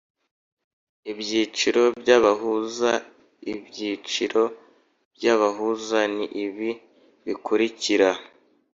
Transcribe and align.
Ibyiciro 1.11 1.83
by’abahuza 2.01 2.91
Ibyiciro 3.53 4.43
by'abahuza 5.15 5.99
ni 6.15 6.25
ibi 6.45 6.71
bikurikira: 7.25 8.09